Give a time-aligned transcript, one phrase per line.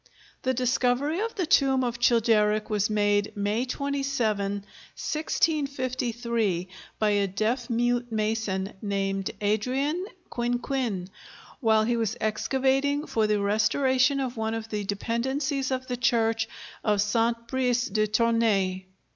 [0.41, 7.69] The discovery of the tomb of Childeric was made, May 27, 1653, by a deaf
[7.69, 11.07] mute mason, named Adrien Quinquin,
[11.59, 16.49] while he was excavating for the restoration of one of the dependencies of the church
[16.83, 18.85] of Saint Brice de Tournai.